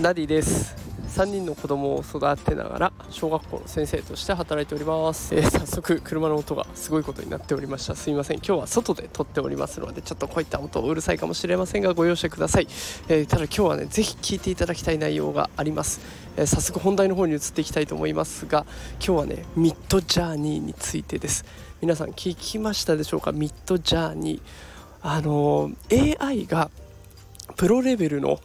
[0.00, 0.76] ナディです。
[1.08, 7.96] 3人の子供を育てながら小学校の先生として働いております、えー、早速車の音がすごいことになっておりました。
[7.96, 8.36] すいません。
[8.36, 12.68] 今日は外で撮っておりますのでちょっとこういった音うるさいかもしれませんがご容赦ください、
[13.08, 16.00] えー、ただ今日はねぜひ聞いていただきたい内容があります、
[16.36, 18.64] えー、早速本題の方に移っていきたいと思いますが
[19.04, 21.44] 今日はねミッドジャーニーについてです。
[21.80, 23.32] 皆さん聞きましたでしょうか？
[23.32, 24.40] ミッドジャーニー。
[25.00, 26.70] あの AI が
[27.56, 28.40] プロレベルの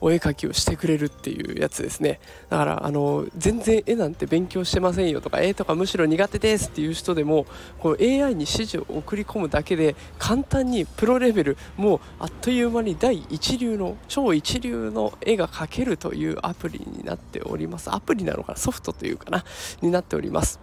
[0.00, 2.20] お絵描きをしてくれるっていうやつですね。
[2.48, 7.46] だからあの全然絵なんて勉強してませんよとか絵とかむしろ苦手ですっていう人でも
[7.78, 17.90] こう AI に指示を送り込むだけで簡単にプロレベルもうあっという間に第一流の超一流の絵が描けるというアプリになっております。
[17.92, 18.58] アプリなのかな？
[18.58, 19.44] ソフトというかな？
[19.82, 20.60] になっております。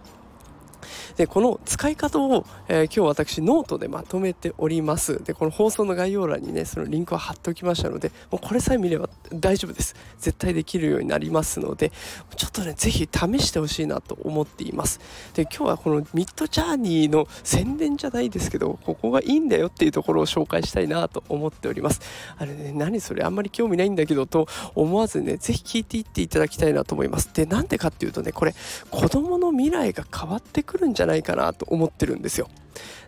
[1.16, 5.22] でこの使い方を、えー、今日私ノートでまとめております。
[5.24, 9.94] でこの放送の概要欄にねそのリンクを貼っておきましたのでもうこれさえ見れば大丈夫です。
[10.18, 11.92] 絶対できるようになりますので
[12.36, 15.00] ちょっとね是非試してほしいなと思っています。
[15.34, 22.00] で今日はこのミッドジャーニーの宣伝じゃないですけどここがいいんだよっていうところを紹介したいなと思っております。
[22.36, 27.30] あれね何それあんまり興味ないんだけどと思わずね是非聞いていっていただきたいなと思います。
[27.32, 28.54] でなんでかっていうとねこれ
[28.90, 32.48] 子供の未来が変わってくるんじゃないかなと思ってるんですよ。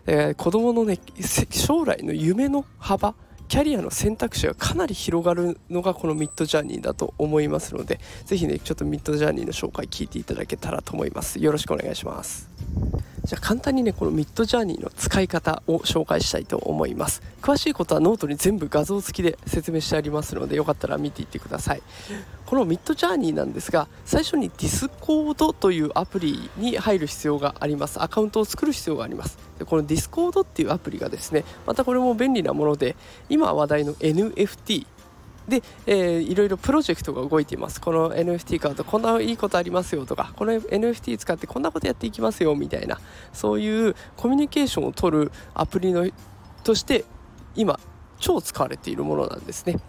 [0.07, 0.99] え、子供のね
[1.51, 3.13] 将来の夢の幅
[3.49, 12.47] キャリアの選択肢がかなり広がるのがこのミッドジャーニーだと思いますので是非ねちょっと Midjourney の紹介聞いていただけたらと思いますよろしくお願いします
[13.29, 17.21] じゃあ簡単にねこの Midjourney の使い方を紹介したいと思います。
[17.43, 21.83] 詳しいことはノートに全部画像付きで説明してありますのでよかったら見ていってください。
[22.47, 28.01] この Midjourney なんですが最初に Discord というアプリに入る必要があります。
[28.01, 29.37] アカウントを作る必要があります。
[29.59, 32.95] でこの Discord っていうアプリがですねまたこれも便利なもので
[33.29, 34.87] 今話題の NFT
[35.49, 42.99] で、えー、いろいろプロジェクトが動いていますこの NFT 買うとこんないいことありますよとかこの NFT 使ってこんなことやっていきますよみたいな
[43.33, 46.09] そういうコミュニケーションを取るアプリの
[46.63, 47.05] として
[47.55, 47.79] 今
[48.19, 49.79] 超使われているものなんですね。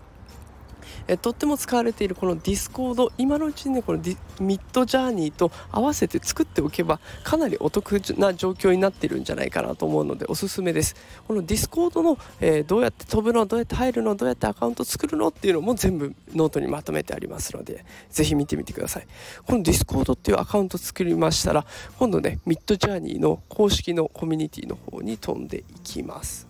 [1.09, 3.99] えとっても使われているこの Discord 今のうちにねこの
[4.41, 10.97] Midjourney と合わせて作っておけばかなりお得な状況になってるんじゃないかなと思うのでおすすめです。
[11.27, 19.06] この Discord の、えー、どうやって飛ぶのどうやって入るのどうやってアカウント作るのっていうのも全部ノートにまとめてありますのでぜひ見てみてください。
[19.47, 21.65] この Discord っていうアカウント作りましたら
[21.99, 26.50] 今度ね Midjourney の公式のコミュニティの方に飛んでいきます。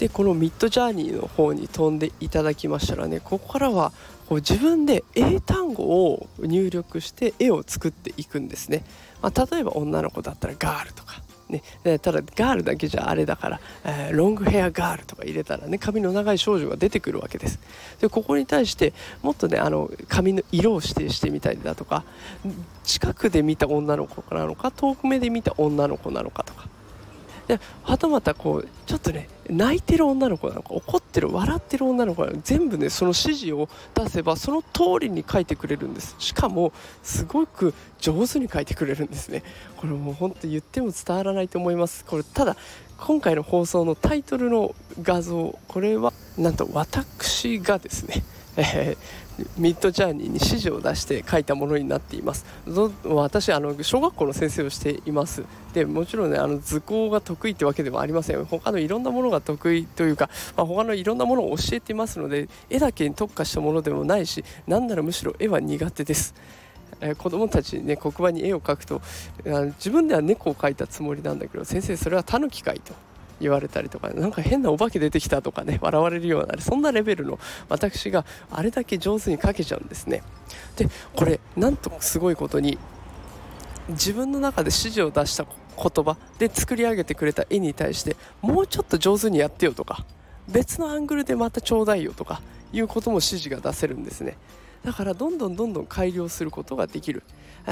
[0.00, 3.92] でこの Midjourney の方に飛んでいただきましたらねここからは
[4.30, 8.82] こう自分で英単語を入力して絵を作っていくんですね、
[9.20, 17.58] まあ、例えば女の子だったらガールとかね、ただガールだけじゃあれだから、えー、ロングヘアガールとか入れたらね髪の長い少女が出てくるわけです。
[18.00, 22.04] でここに対してもっとねあの髪の色を指定してみたりだとか
[22.84, 26.68] 近くで見た女の子なのか遠く目で見た女の子なのかとか
[27.50, 36.14] ではたまたこうちょっとね泣いてる女の子なのか怒ってる笑ってる女の子なのか全部ねその指示を出せばその通りに書いてくれるんです。
[36.20, 36.72] しかも
[37.02, 39.42] すごく上手に書いてくれるんですね。
[39.78, 42.04] これもう本当言っても伝わらないと思います。
[42.04, 42.56] これただ
[42.98, 48.22] 今回の放送のタイトルの画像これはなんと私がですね
[48.56, 52.44] えー、ミッドジャーニーに指示を出して書いたものになっています。
[53.04, 55.44] 私あの小学校の先生をしています。
[55.72, 58.44] でもちろんねあの図工が得意ってわけではありません。
[58.44, 66.34] 他のいろんなものが得意というか、まあ、他のいろんなものを教えていますので絵だけに特化したものでもないしなんならむしろ絵は苦手です。
[67.00, 69.00] えー、子供たちにね黒板に絵を描くと
[69.46, 72.94] あの自分では猫を描いたつもりなんだけど先生それはタヌキ描いと。
[73.40, 80.22] 言われたりとかなんか変なお化け出てきたとかね 笑われるようなそんなレベルの私があれだけ上手に描けちゃうんですね。
[80.76, 82.78] でこれなんとすごいことに
[83.88, 90.04] 自分の中で指示を出した言葉で作り上げてくれた絵に対してもうちょっと上手にやってよとか
[90.48, 94.36] 別のアングルでまたちょうだいよとかいうことも指示が出せるんですね。
[94.84, 97.22] だからどんどんどんどん改良することができる。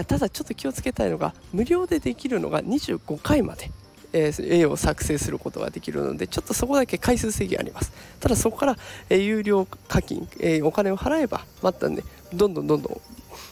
[0.07, 3.71] ただちょっと気をつけたいのが無料でできるのが25回まで。
[4.13, 7.93] えー、絵を作成することができるのでちょっとそこだけ回数制限あります。
[8.21, 8.77] ただそこから、
[9.11, 12.03] えー、有料課金、えー、お金を払えばまたね
[12.33, 13.01] どんどんどんどん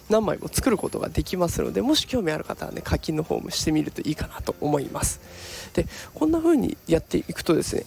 [0.08, 5.20] 何枚も作ることができますのでもし興味ある方はね課金の方もしてみるといいかなと思います。
[5.75, 7.85] でこんな風にやっていくとですね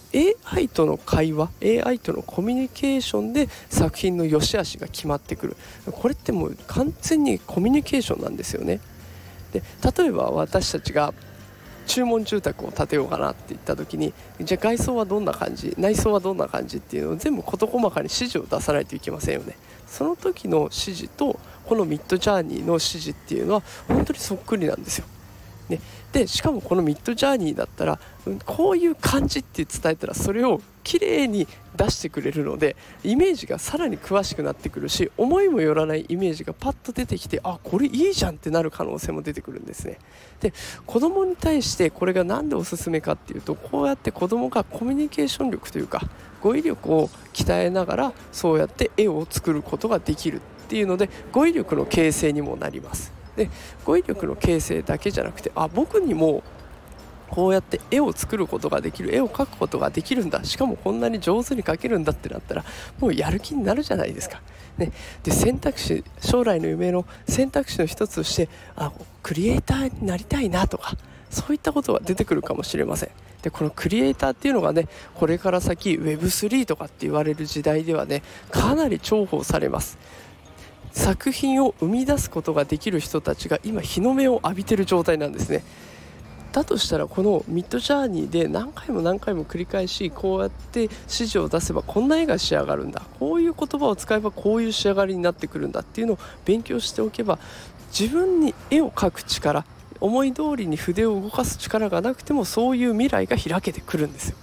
[0.52, 5.56] AI との会話 AI とのコミュニケーションで作品の良し悪しが決まってくる。
[5.90, 8.80] これってもう完全にコミュニケーションなんですよね。
[9.52, 9.62] で
[9.98, 11.14] 例えば私たちが
[11.90, 19.56] 注文住宅を建てようかなって言った時にじゃあ外装はどんな感じ内装はどんな感じっていうのを全部事細かに指示を出さないといけませんよね。
[19.88, 25.06] その時の指示とこのミッドジャーニーの指示っていうのは本当にそっくりなんですよ。
[25.70, 25.80] ね、
[26.12, 27.98] でしかもこのミッドジャーニーだったら
[28.44, 31.46] こういう感じって伝えたらそれを綺麗に
[31.76, 39.98] 出してくれるのでイメージがさらに詳しくなってくるし思いもよらないイメージがパッと出てきてあこれいいじゃんってなる可能性も出てくるんですね。
[40.40, 40.52] で
[40.86, 46.02] 子供に対してこれが何でおすすめかっていうとこうやって子供がコミュニケーション力というか
[46.42, 53.19] 語彙力を鍛えながらそうやって絵を作ることができるっていうので語彙力の形成にもなります。
[53.40, 53.48] で
[53.86, 56.42] 語彙力の形成だけじゃなくてあ僕にも
[57.30, 62.64] こうやって絵を作ることができる絵を描くことができるんだしかもこんなに上手に描けるんだってなったら
[62.98, 64.42] もうやる気になるじゃないですか。
[64.76, 64.92] ね、
[65.22, 68.92] で選択肢将来の夢の選択肢の一つとしてあ
[69.22, 70.96] クリエイターになりたいなとか
[71.30, 73.10] そういったことが出てくるかもしれません。
[73.42, 79.98] でこのクリエイターっていうのがねこれから先 Web3 とかって言われる時代ではねかなり重宝されます。
[80.92, 85.64] 作品を生み出すことができる人たちが今日の目を浴びてる状態なんですね。
[86.52, 93.02] だとしたらこのミッドジャーニーで何回も何回も繰り返しこうやって指示を出せばこんな絵が仕上がるんだ。
[93.20, 97.38] こういう言葉を使えばこういう仕上がりになってくるんだっていうのを勉強しておけば
[97.96, 99.64] 自分に絵を描く力
[100.00, 104.36] 思い通りに筆を動かす力がなくてもそういう未来が開けてくるんですよ。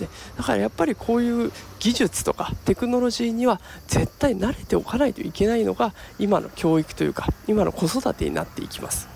[0.00, 9.08] でだからやっぱりこういう技術とかテクノロジーには絶対慣れておかないといけないのが今の教育というか今の子育てになっていきます。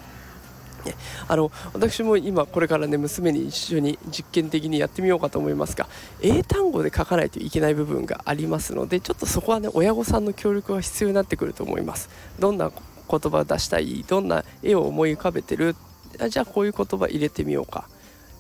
[0.85, 0.95] ね、
[1.29, 5.89] あの私も今これからね娘に一緒に実験的にやってみようかと思いますが
[6.21, 12.11] 英単語で書かないといけない部分がありますのでちょっとそこはね親御さんの協力が必要になってくると思います。
[12.39, 14.05] どんな言葉を出したい？
[14.07, 15.75] どんな絵を思い浮かべてる？
[16.21, 17.89] あじゃあこういう言葉入れてみようか。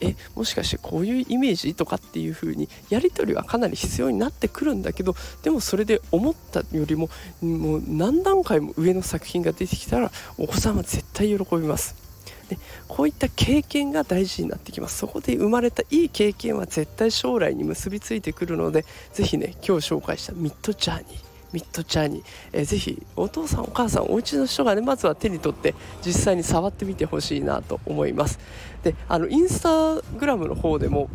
[0.00, 7.08] えもしかしてこういうイメージとかっていう風にやり取りはかなり必要になってくるんだけどでもそれで思ったよりも
[7.42, 12.04] もう何段階も上の作品が出てきたらお子さんは絶対喜びます。
[12.48, 12.58] で
[12.88, 21.23] こういった経験が大事になってきますそこで生まれたいい経験は絶対将来に結びついてくるので是非ね今日紹介したミッドジャーニー
[21.54, 25.72] ミッドチャーニー、えー、ぜひお父さんお母さんお家の人がねまずは手に取って
[26.04, 28.40] 実際に触ってみてほしいなと思います。
[28.82, 31.08] であのインスタグラムの方でも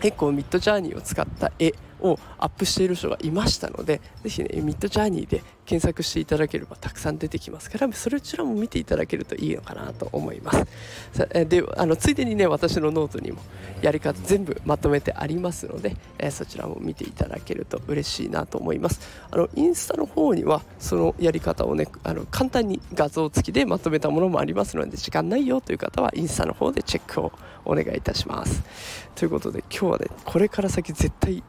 [0.00, 10.64] 結構 Midjourney を使った絵をアップしている人がいましたのでぜひね Midjourney で検索していただければたくさん出てきますからそれちらも見ていただけるといいのかなと思います。
[11.46, 13.40] であのついでにね私のノートにも
[13.82, 19.00] やり方全部まとめてありますので、えそちらも見ていただけると嬉しいなと思います。
[19.30, 27.32] あのインスタの方にはそのやり方をねあの簡単に画像付きでまとめたものもありますので時間ないよという方はインスタの方でチェックを
[27.64, 28.62] お願いいたします。
[29.14, 31.42] ということで今日はねこれから先絶対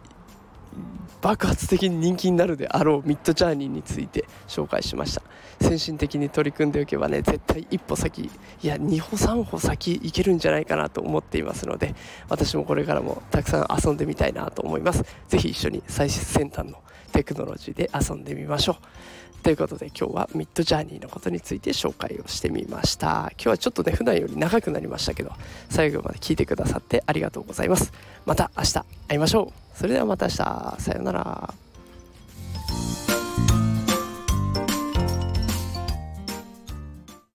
[1.21, 5.21] 爆発的に人気になるであろうミッドジャーニーについて紹介しました。
[5.61, 8.31] 先進的に取り組んでおけばね絶対一歩先
[8.61, 11.95] いや二歩三歩先いけるんじゃないかなと思っていますので
[12.29, 15.03] 私もこれからもたくさん遊んでみたいなと思います。
[15.27, 16.81] 是非一緒に最先端の
[17.11, 18.75] テクノロジーで遊んでみましょう。
[19.41, 23.31] ということで今日はミッドジャーニーのことについて紹介をしてみました。
[23.33, 25.31] 今日はちょっとね普段より長くなりましたけど
[25.69, 27.93] 最後まで聞いてくださってありがとうございます。
[28.25, 28.73] また明日
[29.07, 29.77] 会いましょう。
[29.77, 30.37] それではまた明日。
[30.79, 31.53] さようなら。